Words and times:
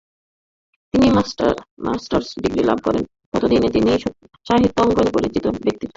তিনি 0.93 1.07
masters 1.87 2.29
degree 2.43 2.63
লাভ 2.69 2.79
করেন 2.85 3.03
ততদিনে 3.31 3.69
তিনি 3.75 3.91
সাহিত্য 4.47 4.77
অঙ্গনে 4.83 5.11
পরিচিত 5.15 5.45
ব্যক্তিত্ব। 5.55 5.89